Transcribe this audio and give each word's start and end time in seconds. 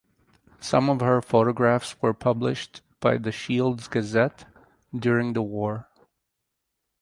Some 0.59 0.89
of 0.89 0.99
her 1.01 1.21
photographs 1.21 1.95
were 2.01 2.15
published 2.15 2.81
by 3.01 3.19
the 3.19 3.31
Shields 3.31 3.87
Gazette 3.87 4.45
during 4.97 5.33
the 5.33 5.43
war. 5.43 5.89